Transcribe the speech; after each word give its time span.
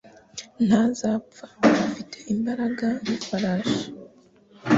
Ntazapfa. 0.65 1.45
Afite 1.85 2.17
imbaraga 2.33 2.87
nk'ifarashi. 3.01 3.83